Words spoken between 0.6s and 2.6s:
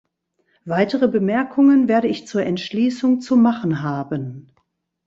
Weitere Bemerkungen werde ich zur